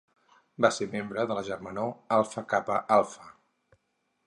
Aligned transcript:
Va 0.65 0.71
ser 0.77 0.87
membre 0.93 1.25
de 1.31 1.37
la 1.39 1.43
germanor 1.51 1.93
Alfa 2.19 2.45
Kappa 2.55 2.81
Alfa. 2.99 3.31